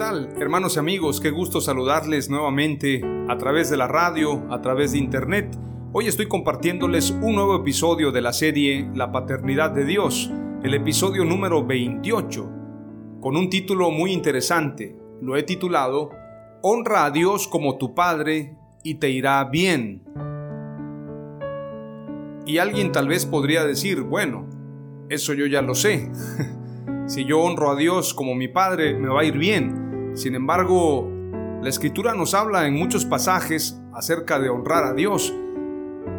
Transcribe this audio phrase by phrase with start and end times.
[0.00, 1.20] Hermanos y amigos?
[1.20, 5.56] Qué gusto saludarles nuevamente a través de la radio, a través de internet.
[5.92, 10.32] Hoy estoy compartiéndoles un nuevo episodio de la serie La Paternidad de Dios,
[10.64, 12.50] el episodio número 28,
[13.20, 14.96] con un título muy interesante.
[15.22, 16.10] Lo he titulado
[16.60, 20.02] Honra a Dios como tu Padre y te irá bien.
[22.46, 24.48] Y alguien tal vez podría decir, bueno,
[25.08, 26.10] eso yo ya lo sé.
[27.06, 29.83] si yo honro a Dios como mi Padre, me va a ir bien.
[30.14, 31.10] Sin embargo,
[31.60, 35.34] la escritura nos habla en muchos pasajes acerca de honrar a Dios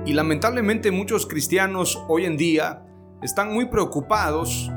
[0.05, 2.85] y lamentablemente muchos cristianos hoy en día
[3.21, 4.69] están muy preocupados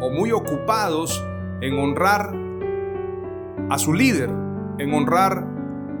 [0.00, 1.22] o muy ocupados
[1.60, 2.34] en honrar
[3.68, 4.30] a su líder,
[4.78, 5.46] en honrar,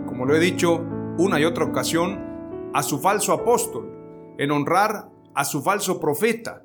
[0.06, 0.82] como lo he dicho
[1.18, 6.64] una y otra ocasión, a su falso apóstol, en honrar a su falso profeta.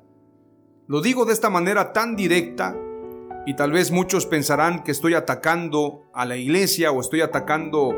[0.86, 2.74] Lo digo de esta manera tan directa
[3.46, 7.94] y tal vez muchos pensarán que estoy atacando a la iglesia o estoy atacando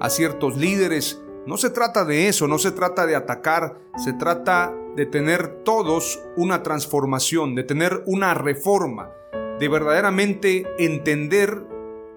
[0.00, 1.22] a ciertos líderes.
[1.46, 6.20] No se trata de eso, no se trata de atacar, se trata de tener todos
[6.36, 9.10] una transformación, de tener una reforma,
[9.60, 11.62] de verdaderamente entender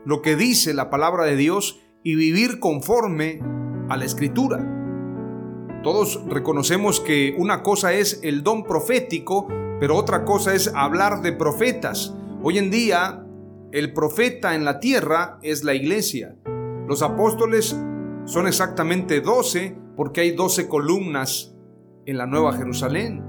[0.05, 3.41] lo que dice la palabra de Dios y vivir conforme
[3.89, 4.65] a la escritura.
[5.83, 9.47] Todos reconocemos que una cosa es el don profético,
[9.79, 12.15] pero otra cosa es hablar de profetas.
[12.41, 13.25] Hoy en día,
[13.73, 16.37] el profeta en la tierra es la iglesia.
[16.87, 17.77] Los apóstoles
[18.23, 21.53] son exactamente doce porque hay doce columnas
[22.05, 23.25] en la Nueva Jerusalén.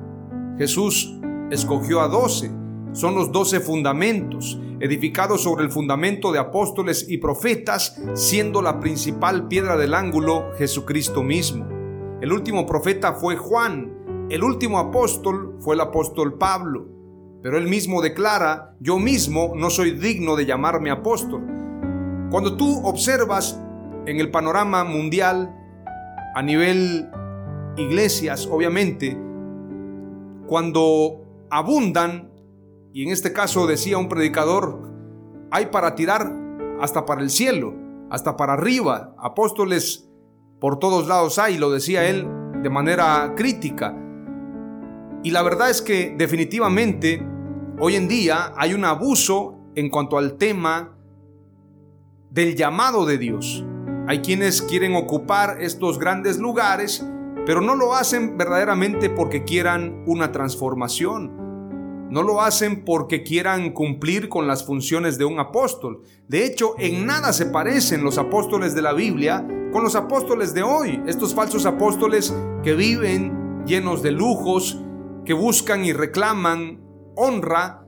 [0.59, 1.19] Jesús
[1.51, 2.53] escogió a doce.
[2.93, 9.49] Son los doce fundamentos, edificados sobre el fundamento de apóstoles y profetas, siendo la principal
[9.49, 11.67] piedra del ángulo Jesucristo mismo.
[12.21, 17.00] El último profeta fue Juan, el último apóstol fue el apóstol Pablo.
[17.43, 21.43] Pero él mismo declara, yo mismo no soy digno de llamarme apóstol.
[22.31, 23.59] Cuando tú observas
[24.07, 25.55] en el panorama mundial,
[26.35, 27.09] a nivel
[27.77, 29.19] iglesias, obviamente,
[30.47, 32.31] cuando abundan,
[32.93, 34.91] y en este caso decía un predicador,
[35.51, 36.33] hay para tirar
[36.81, 37.75] hasta para el cielo,
[38.11, 40.11] hasta para arriba, apóstoles
[40.61, 42.29] por todos lados hay, lo decía él
[42.63, 43.97] de manera crítica.
[45.23, 47.27] Y la verdad es que definitivamente
[47.81, 50.97] hoy en día hay un abuso en cuanto al tema
[52.31, 53.65] del llamado de Dios.
[54.07, 57.05] Hay quienes quieren ocupar estos grandes lugares,
[57.47, 62.09] pero no lo hacen verdaderamente porque quieran una transformación.
[62.11, 66.03] No lo hacen porque quieran cumplir con las funciones de un apóstol.
[66.29, 70.63] De hecho, en nada se parecen los apóstoles de la Biblia con los apóstoles de
[70.63, 71.01] hoy.
[71.07, 74.83] Estos falsos apóstoles que viven llenos de lujos,
[75.25, 76.80] que buscan y reclaman
[77.21, 77.85] honra,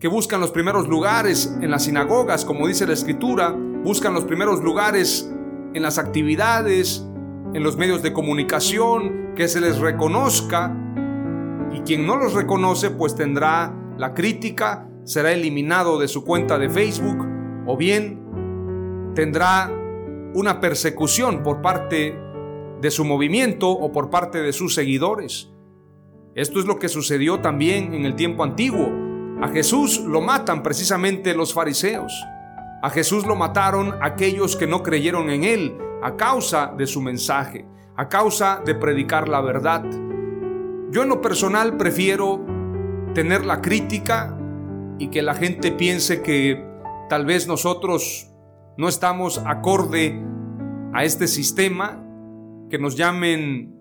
[0.00, 4.62] que buscan los primeros lugares en las sinagogas, como dice la escritura, buscan los primeros
[4.62, 5.30] lugares
[5.74, 7.06] en las actividades,
[7.52, 10.74] en los medios de comunicación, que se les reconozca.
[11.72, 16.70] Y quien no los reconoce, pues tendrá la crítica, será eliminado de su cuenta de
[16.70, 17.28] Facebook
[17.66, 19.70] o bien tendrá
[20.34, 22.18] una persecución por parte
[22.80, 25.51] de su movimiento o por parte de sus seguidores.
[26.34, 28.90] Esto es lo que sucedió también en el tiempo antiguo.
[29.42, 32.12] A Jesús lo matan precisamente los fariseos.
[32.82, 37.66] A Jesús lo mataron aquellos que no creyeron en Él a causa de su mensaje,
[37.96, 39.84] a causa de predicar la verdad.
[40.90, 42.44] Yo en lo personal prefiero
[43.14, 44.34] tener la crítica
[44.98, 46.64] y que la gente piense que
[47.10, 48.30] tal vez nosotros
[48.78, 50.18] no estamos acorde
[50.94, 52.02] a este sistema,
[52.70, 53.78] que nos llamen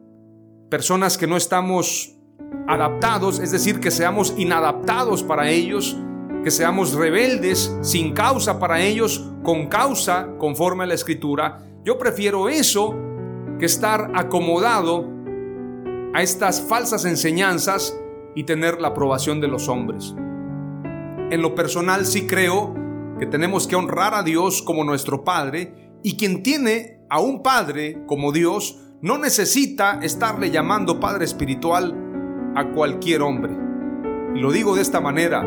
[0.70, 2.21] personas que no estamos
[2.68, 5.98] adaptados, es decir, que seamos inadaptados para ellos,
[6.44, 11.64] que seamos rebeldes sin causa para ellos, con causa conforme a la escritura.
[11.84, 12.96] Yo prefiero eso
[13.60, 15.08] que estar acomodado
[16.14, 17.98] a estas falsas enseñanzas
[18.36, 20.16] y tener la aprobación de los hombres.
[21.30, 22.74] En lo personal sí creo
[23.20, 28.04] que tenemos que honrar a Dios como nuestro Padre y quien tiene a un Padre
[28.08, 32.11] como Dios no necesita estarle llamando Padre Espiritual
[32.56, 33.54] a cualquier hombre.
[34.36, 35.46] Y lo digo de esta manera,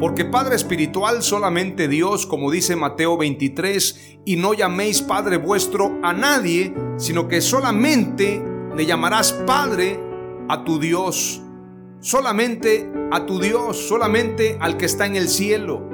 [0.00, 6.14] porque Padre Espiritual solamente Dios, como dice Mateo 23, y no llaméis Padre vuestro a
[6.14, 8.42] nadie, sino que solamente
[8.74, 10.00] le llamarás Padre
[10.48, 11.42] a tu Dios,
[12.00, 15.86] solamente a tu Dios, solamente al que está en el cielo.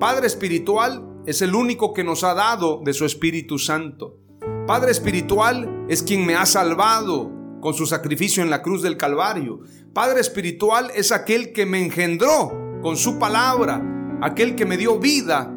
[0.00, 4.18] Padre Espiritual es el único que nos ha dado de su Espíritu Santo.
[4.66, 7.35] Padre Espiritual es quien me ha salvado
[7.66, 9.58] con su sacrificio en la cruz del Calvario.
[9.92, 13.82] Padre Espiritual es aquel que me engendró con su palabra,
[14.22, 15.52] aquel que me dio vida,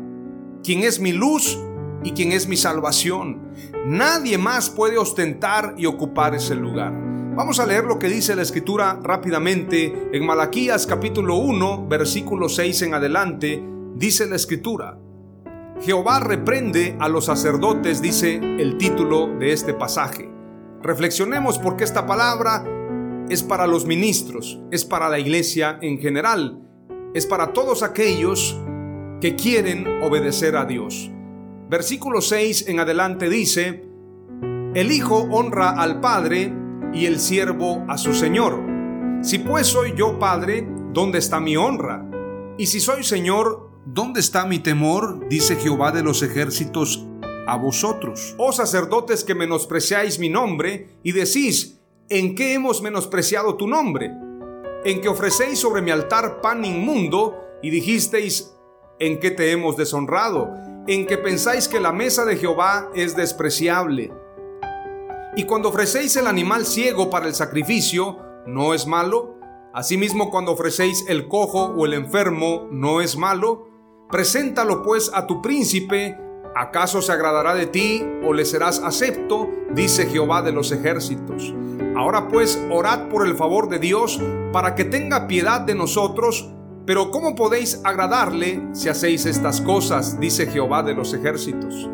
[0.64, 1.60] quien es mi luz
[2.04, 3.54] y quien es mi salvación.
[3.86, 6.92] Nadie más puede ostentar y ocupar ese lugar.
[7.36, 12.82] Vamos a leer lo que dice la escritura rápidamente en Malaquías capítulo 1, versículo 6
[12.82, 13.64] en adelante.
[13.94, 14.98] Dice la escritura,
[15.80, 20.39] Jehová reprende a los sacerdotes, dice el título de este pasaje.
[20.82, 22.66] Reflexionemos porque esta palabra
[23.30, 26.66] es para los ministros, es para la iglesia en general
[27.14, 28.58] es para todos aquellos
[29.22, 31.12] que quieren obedecer a Dios.
[31.70, 33.86] Versículo 6 en adelante dice,
[34.74, 36.54] El Hijo honra al Padre
[36.94, 38.62] y el siervo a su Señor.
[39.22, 42.06] Si pues soy yo Padre, ¿dónde está mi honra?
[42.58, 45.28] Y si soy Señor, ¿dónde está mi temor?
[45.30, 47.08] Dice Jehová de los ejércitos
[47.52, 48.36] a vosotros.
[48.38, 51.80] Oh sacerdotes que menospreciáis mi nombre y decís,
[52.10, 54.12] ¿en qué hemos menospreciado tu nombre?
[54.84, 58.56] en que ofrecéis sobre mi altar pan inmundo y dijisteis,
[59.00, 60.54] ¿en qué te hemos deshonrado?
[60.88, 64.14] En que pensáis que la mesa de Jehová es despreciable.
[65.36, 68.18] Y cuando ofrecéis el animal ciego para el sacrificio,
[68.48, 69.38] ¿no es malo?
[69.74, 73.68] Asimismo, cuando ofrecéis el cojo o el enfermo, ¿no es malo?
[74.10, 76.18] Preséntalo pues a tu príncipe,
[76.56, 79.50] ¿acaso se agradará de ti o le serás acepto?
[79.74, 81.54] Dice Jehová de los ejércitos.
[81.96, 86.50] Ahora pues orad por el favor de Dios para que tenga piedad de nosotros.
[86.86, 90.20] Pero ¿cómo podéis agradarle si hacéis estas cosas?
[90.20, 91.90] Dice Jehová de los ejércitos.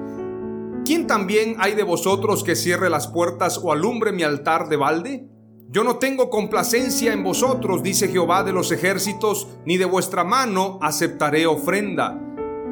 [0.85, 5.27] ¿Quién también hay de vosotros que cierre las puertas o alumbre mi altar de balde?
[5.69, 10.77] Yo no tengo complacencia en vosotros, dice Jehová de los ejércitos, ni de vuestra mano
[10.81, 12.21] aceptaré ofrenda.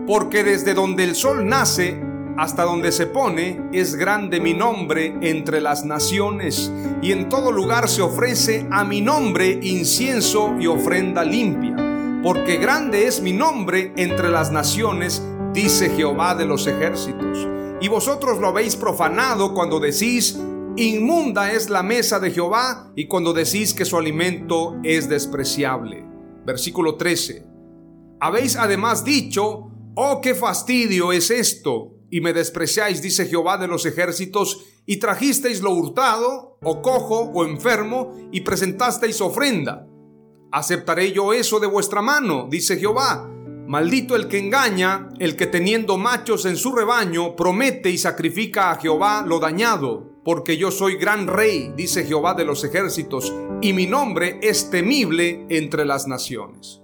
[0.06, 2.02] Porque desde donde el sol nace
[2.38, 6.72] hasta donde se pone, es grande mi nombre entre las naciones,
[7.02, 11.76] y en todo lugar se ofrece a mi nombre incienso y ofrenda limpia,
[12.24, 15.24] porque grande es mi nombre entre las naciones,
[15.54, 17.48] dice Jehová de los ejércitos.
[17.80, 20.40] Y vosotros lo habéis profanado cuando decís,
[20.76, 26.04] inmunda es la mesa de Jehová, y cuando decís que su alimento es despreciable.
[26.46, 27.46] Versículo 13.
[28.20, 33.88] Habéis además dicho, oh, qué fastidio es esto y me despreciáis, dice Jehová de los
[33.88, 39.88] ejércitos, y trajisteis lo hurtado, o cojo, o enfermo, y presentasteis ofrenda.
[40.52, 42.48] ¿Aceptaré yo eso de vuestra mano?
[42.48, 43.28] dice Jehová.
[43.66, 48.76] Maldito el que engaña, el que teniendo machos en su rebaño, promete y sacrifica a
[48.76, 53.88] Jehová lo dañado, porque yo soy gran rey, dice Jehová de los ejércitos, y mi
[53.88, 56.80] nombre es temible entre las naciones.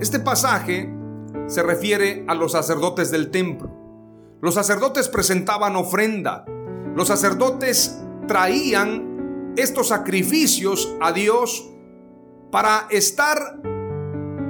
[0.00, 0.95] Este pasaje
[1.46, 3.70] se refiere a los sacerdotes del templo.
[4.40, 6.44] Los sacerdotes presentaban ofrenda.
[6.94, 11.70] Los sacerdotes traían estos sacrificios a Dios
[12.50, 13.60] para estar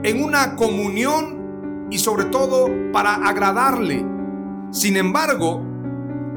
[0.03, 4.05] en una comunión y sobre todo para agradarle.
[4.71, 5.63] Sin embargo,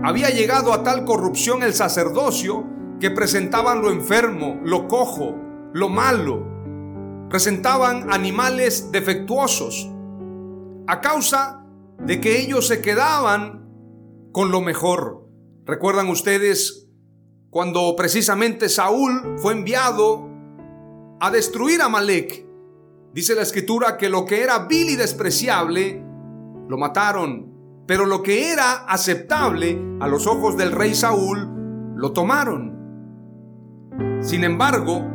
[0.03, 2.65] había llegado a tal corrupción el sacerdocio
[2.99, 5.35] que presentaban lo enfermo, lo cojo,
[5.73, 6.45] lo malo.
[7.29, 9.89] Presentaban animales defectuosos
[10.89, 11.63] a causa
[11.99, 13.69] de que ellos se quedaban
[14.31, 15.29] con lo mejor.
[15.63, 16.89] ¿Recuerdan ustedes
[17.51, 20.27] cuando precisamente Saúl fue enviado
[21.19, 22.43] a destruir a Malek?
[23.13, 26.03] Dice la escritura que lo que era vil y despreciable
[26.67, 32.79] lo mataron, pero lo que era aceptable a los ojos del rey Saúl lo tomaron.
[34.21, 35.05] Sin embargo,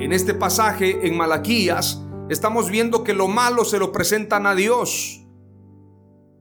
[0.00, 5.24] en este pasaje en Malaquías estamos viendo que lo malo se lo presentan a Dios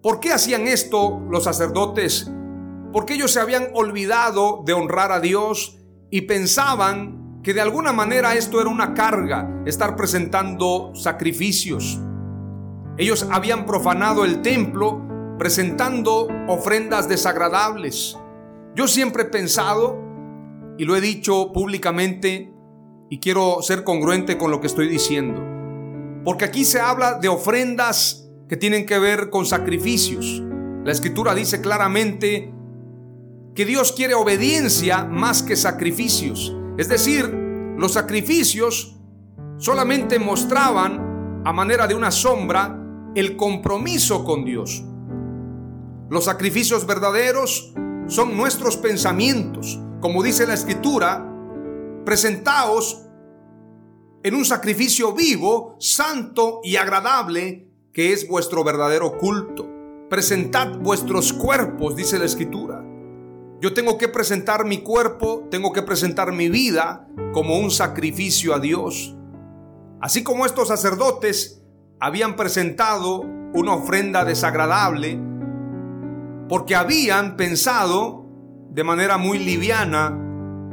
[0.03, 2.29] ¿Por qué hacían esto los sacerdotes?
[2.91, 5.79] Porque ellos se habían olvidado de honrar a Dios
[6.11, 12.01] y pensaban que de alguna manera esto era una carga, estar presentando sacrificios.
[12.97, 15.01] Ellos habían profanado el templo
[15.39, 18.19] presentando ofrendas desagradables.
[18.75, 20.01] Yo siempre he pensado,
[20.77, 22.53] y lo he dicho públicamente,
[23.09, 25.52] y quiero ser congruente con lo que estoy diciendo,
[26.23, 30.41] porque aquí se habla de ofrendas que tienen que ver con sacrificios.
[30.83, 32.53] La escritura dice claramente
[33.55, 36.55] que Dios quiere obediencia más que sacrificios.
[36.77, 37.25] Es decir,
[37.77, 38.97] los sacrificios
[39.57, 42.79] solamente mostraban a manera de una sombra
[43.15, 44.83] el compromiso con Dios.
[46.09, 47.73] Los sacrificios verdaderos
[48.07, 49.79] son nuestros pensamientos.
[49.99, 51.25] Como dice la escritura,
[52.05, 53.07] presentaos
[54.23, 59.69] en un sacrificio vivo, santo y agradable, que es vuestro verdadero culto.
[60.09, 62.83] Presentad vuestros cuerpos, dice la escritura.
[63.59, 68.59] Yo tengo que presentar mi cuerpo, tengo que presentar mi vida como un sacrificio a
[68.59, 69.15] Dios.
[70.01, 71.61] Así como estos sacerdotes
[71.99, 73.21] habían presentado
[73.53, 75.19] una ofrenda desagradable
[76.49, 78.25] porque habían pensado
[78.69, 80.17] de manera muy liviana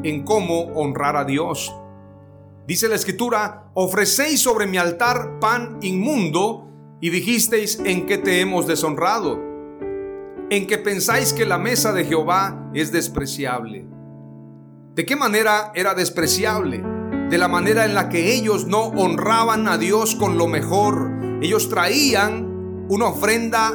[0.03, 1.75] en cómo honrar a Dios.
[2.71, 6.69] Dice la escritura, ofrecéis sobre mi altar pan inmundo
[7.01, 9.41] y dijisteis en qué te hemos deshonrado,
[10.51, 13.89] en que pensáis que la mesa de Jehová es despreciable.
[14.95, 16.81] ¿De qué manera era despreciable?
[17.29, 21.11] de la manera en la que ellos no honraban a Dios con lo mejor.
[21.43, 23.73] Ellos traían una ofrenda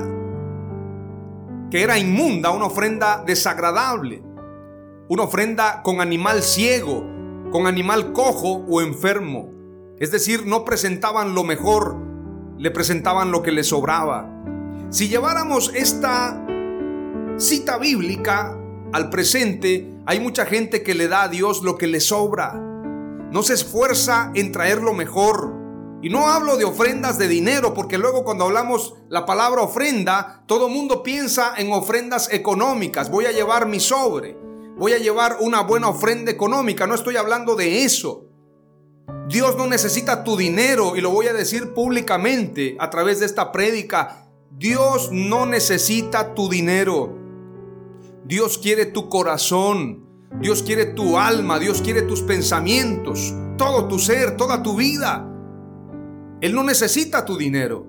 [1.70, 4.24] que era inmunda, una ofrenda desagradable,
[5.10, 7.15] una ofrenda con animal ciego,
[7.56, 9.50] con animal cojo o enfermo.
[9.98, 11.96] Es decir, no presentaban lo mejor,
[12.58, 14.30] le presentaban lo que les sobraba.
[14.90, 16.46] Si lleváramos esta
[17.38, 18.60] cita bíblica
[18.92, 22.62] al presente, hay mucha gente que le da a Dios lo que le sobra
[23.32, 25.54] no se esfuerza en traer lo mejor.
[26.02, 30.68] Y no hablo de ofrendas de dinero, porque luego cuando hablamos la palabra ofrenda, todo
[30.68, 33.10] mundo piensa en ofrendas económicas.
[33.10, 34.38] Voy a llevar mi sobre,
[34.78, 36.88] voy a llevar una buena ofrenda económica.
[36.88, 38.26] No estoy hablando de eso.
[39.28, 43.52] Dios no necesita tu dinero y lo voy a decir públicamente a través de esta
[43.52, 44.28] prédica.
[44.52, 47.18] Dios no necesita tu dinero.
[48.26, 50.06] Dios quiere tu corazón.
[50.40, 55.26] Dios quiere tu alma, Dios quiere tus pensamientos, todo tu ser, toda tu vida.
[56.42, 57.88] Él no necesita tu dinero.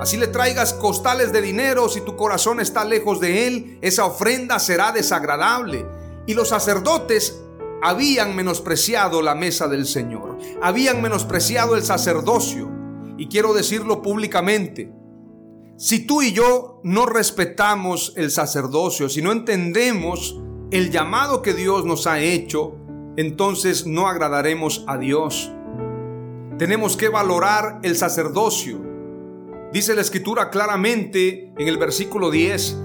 [0.00, 4.58] Así le traigas costales de dinero, si tu corazón está lejos de Él, esa ofrenda
[4.58, 5.84] será desagradable.
[6.26, 7.38] Y los sacerdotes
[7.82, 12.70] habían menospreciado la mesa del Señor, habían menospreciado el sacerdocio.
[13.18, 14.90] Y quiero decirlo públicamente,
[15.76, 20.40] si tú y yo no respetamos el sacerdocio, si no entendemos
[20.70, 22.76] el llamado que Dios nos ha hecho,
[23.18, 25.52] entonces no agradaremos a Dios.
[26.58, 28.89] Tenemos que valorar el sacerdocio.
[29.72, 32.76] Dice la escritura claramente en el versículo 10,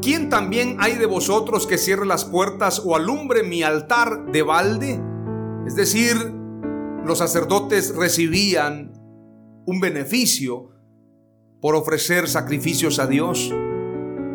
[0.00, 5.00] ¿quién también hay de vosotros que cierre las puertas o alumbre mi altar de balde?
[5.66, 6.16] Es decir,
[7.04, 8.92] los sacerdotes recibían
[9.66, 10.70] un beneficio
[11.60, 13.52] por ofrecer sacrificios a Dios.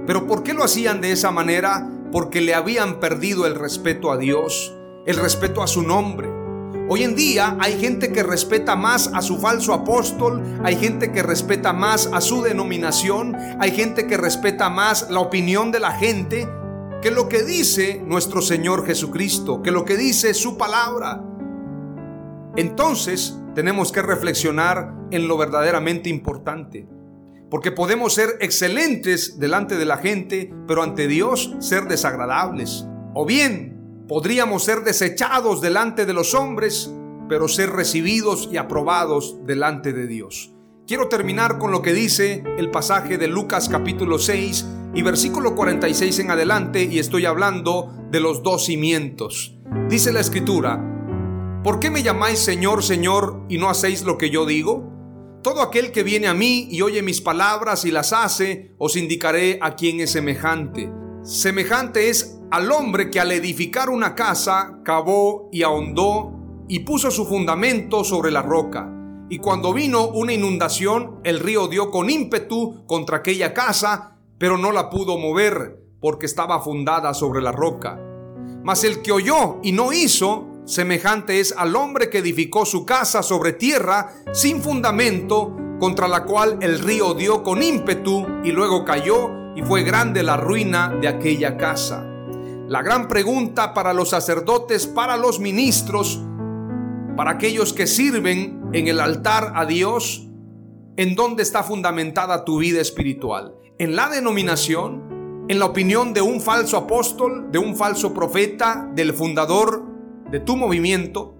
[0.05, 1.91] Pero ¿por qué lo hacían de esa manera?
[2.15, 4.73] porque le habían perdido el respeto a Dios,
[5.05, 6.29] el respeto a su nombre.
[6.87, 11.23] Hoy en día hay gente que respeta más a su falso apóstol, hay gente que
[11.23, 16.47] respeta más a su denominación, hay gente que respeta más la opinión de la gente
[17.01, 21.23] que lo que dice nuestro Señor Jesucristo, que lo que dice su palabra.
[22.55, 26.87] Entonces tenemos que reflexionar en lo verdaderamente importante.
[27.49, 32.87] Porque podemos ser excelentes delante de la gente, pero ante Dios ser desagradables.
[33.13, 33.74] O bien,
[34.07, 36.91] podríamos ser desechados delante de los hombres,
[37.27, 40.51] pero ser recibidos y aprobados delante de Dios.
[40.87, 46.19] Quiero terminar con lo que dice el pasaje de Lucas capítulo 6 y versículo 46
[46.19, 49.57] en adelante, y estoy hablando de los dos cimientos.
[49.89, 54.45] Dice la escritura, ¿por qué me llamáis Señor, Señor y no hacéis lo que yo
[54.45, 54.91] digo?
[55.41, 59.57] Todo aquel que viene a mí y oye mis palabras y las hace, os indicaré
[59.61, 60.91] a quién es semejante.
[61.23, 66.33] Semejante es al hombre que al edificar una casa cavó y ahondó
[66.67, 68.91] y puso su fundamento sobre la roca.
[69.29, 74.71] Y cuando vino una inundación, el río dio con ímpetu contra aquella casa, pero no
[74.71, 77.99] la pudo mover porque estaba fundada sobre la roca.
[78.63, 83.21] Mas el que oyó y no hizo, Semejante es al hombre que edificó su casa
[83.21, 89.29] sobre tierra sin fundamento contra la cual el río dio con ímpetu y luego cayó
[89.55, 92.14] y fue grande la ruina de aquella casa.
[92.67, 96.19] La gran pregunta para los sacerdotes, para los ministros,
[97.15, 100.27] para aquellos que sirven en el altar a Dios,
[100.97, 103.53] ¿en dónde está fundamentada tu vida espiritual?
[103.77, 105.45] ¿En la denominación?
[105.47, 109.85] ¿En la opinión de un falso apóstol, de un falso profeta, del fundador
[110.31, 111.35] de tu movimiento?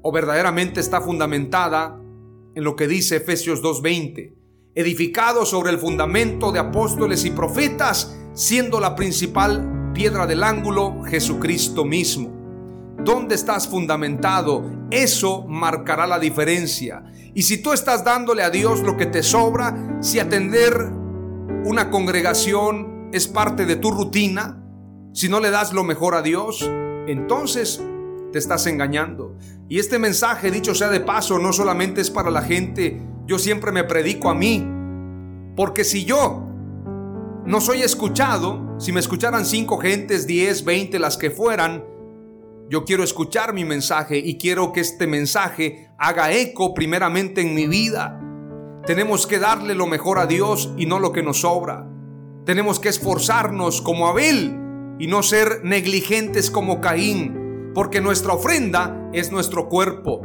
[0.00, 2.00] ¿O verdaderamente está fundamentada
[2.54, 4.32] en lo que dice Efesios 2.20?
[4.74, 11.84] Edificado sobre el fundamento de apóstoles y profetas, siendo la principal piedra del ángulo Jesucristo
[11.84, 12.42] mismo
[13.04, 17.04] dónde estás fundamentado, eso marcará la diferencia.
[17.34, 20.90] Y si tú estás dándole a Dios lo que te sobra, si atender
[21.64, 24.62] una congregación es parte de tu rutina,
[25.12, 26.68] si no le das lo mejor a Dios,
[27.06, 27.82] entonces
[28.32, 29.36] te estás engañando.
[29.68, 33.72] Y este mensaje, dicho sea de paso, no solamente es para la gente, yo siempre
[33.72, 34.66] me predico a mí,
[35.56, 36.48] porque si yo
[37.44, 41.84] no soy escuchado, si me escucharan cinco gentes, diez, veinte, las que fueran,
[42.68, 47.66] yo quiero escuchar mi mensaje y quiero que este mensaje haga eco primeramente en mi
[47.66, 48.18] vida.
[48.86, 51.86] Tenemos que darle lo mejor a Dios y no lo que nos sobra.
[52.46, 54.56] Tenemos que esforzarnos como Abel
[54.98, 60.22] y no ser negligentes como Caín, porque nuestra ofrenda es nuestro cuerpo.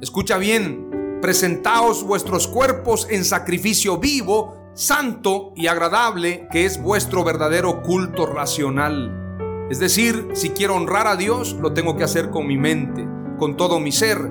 [0.00, 7.82] Escucha bien, presentaos vuestros cuerpos en sacrificio vivo, santo y agradable, que es vuestro verdadero
[7.82, 9.66] culto racional.
[9.70, 13.04] Es decir, si quiero honrar a Dios, lo tengo que hacer con mi mente,
[13.38, 14.30] con todo mi ser.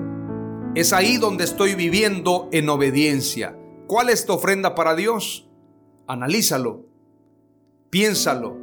[0.74, 3.58] Es ahí donde estoy viviendo en obediencia.
[3.88, 5.50] ¿Cuál es tu ofrenda para Dios?
[6.08, 6.86] Analízalo,
[7.90, 8.56] piénsalo,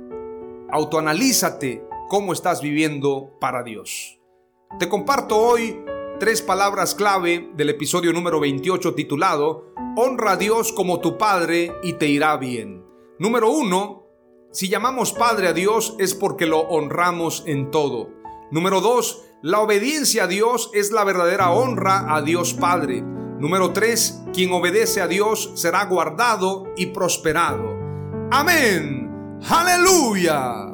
[0.71, 4.19] autoanalízate cómo estás viviendo para Dios.
[4.79, 5.85] Te comparto hoy
[6.19, 11.95] tres palabras clave del episodio número 28 titulado Honra a Dios como tu Padre y
[11.95, 12.85] te irá bien.
[13.19, 14.07] Número uno,
[14.53, 18.11] si llamamos Padre a Dios es porque lo honramos en todo.
[18.51, 23.03] Número dos, la obediencia a Dios es la verdadera honra a Dios Padre.
[23.03, 27.77] Número tres, quien obedece a Dios será guardado y prosperado.
[28.31, 29.41] Amén.
[29.49, 30.74] Aleluya.